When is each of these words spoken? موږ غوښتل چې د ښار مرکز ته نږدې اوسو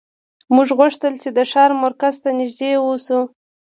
موږ 0.55 0.67
غوښتل 0.79 1.13
چې 1.23 1.29
د 1.37 1.39
ښار 1.51 1.71
مرکز 1.83 2.15
ته 2.23 2.29
نږدې 2.39 2.71
اوسو 2.83 3.19